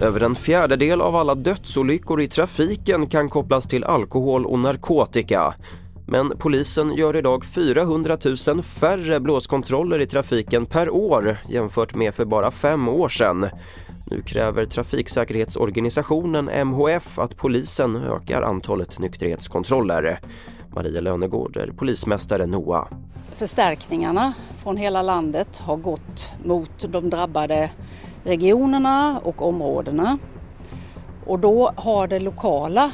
[0.00, 5.54] Över en fjärdedel av alla dödsolyckor i trafiken kan kopplas till alkohol och narkotika.
[6.06, 12.24] Men polisen gör idag 400 000 färre blåskontroller i trafiken per år jämfört med för
[12.24, 13.48] bara fem år sedan.
[14.10, 20.18] Nu kräver trafiksäkerhetsorganisationen MHF att polisen ökar antalet nykterhetskontroller.
[20.74, 22.88] Maria Lönegård är polismästare NOA.
[23.34, 27.70] Förstärkningarna från hela landet har gått mot de drabbade
[28.24, 30.18] regionerna och områdena.
[31.26, 32.90] Och då har det lokala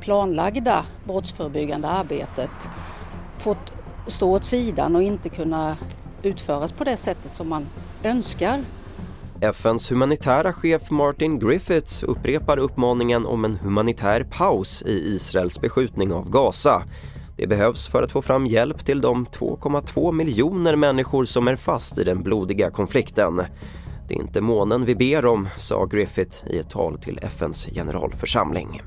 [0.00, 2.68] planlagda brottsförebyggande arbetet
[3.38, 3.72] fått
[4.06, 5.76] stå åt sidan och inte kunna
[6.22, 7.66] utföras på det sättet som man
[8.02, 8.60] önskar.
[9.40, 16.30] FNs humanitära chef Martin Griffiths upprepar uppmaningen om en humanitär paus i Israels beskjutning av
[16.30, 16.82] Gaza.
[17.36, 21.98] Det behövs för att få fram hjälp till de 2,2 miljoner människor som är fast
[21.98, 23.42] i den blodiga konflikten.
[24.10, 28.82] Det är inte månen vi ber om, sa Griffith i ett tal till FNs generalförsamling.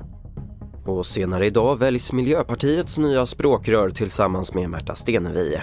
[0.86, 5.60] Och senare idag väljs Miljöpartiets nya språkrör tillsammans med Märta Stenevi.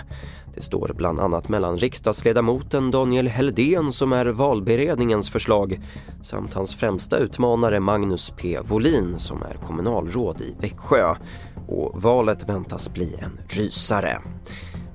[0.56, 5.80] Det står bland annat mellan riksdagsledamoten Daniel Heldén som är valberedningens förslag
[6.22, 8.60] samt hans främsta utmanare Magnus P.
[8.64, 11.16] Volin som är kommunalråd i Växjö.
[11.68, 14.22] Och valet väntas bli en rysare.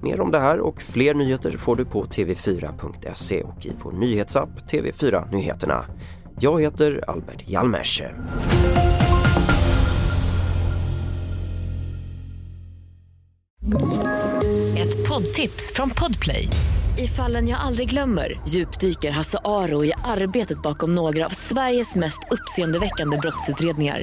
[0.06, 4.48] Mer om det här och fler nyheter får du på tv4.se och i vår nyhetsapp
[4.70, 5.84] TV4 Nyheterna.
[6.40, 8.02] Jag heter Albert Hjalmers.
[14.76, 16.48] Ett poddtips från Podplay.
[16.98, 22.20] I fallen jag aldrig glömmer djupdyker Hasse Aro i arbetet bakom några av Sveriges mest
[22.30, 24.02] uppseendeväckande brottsutredningar.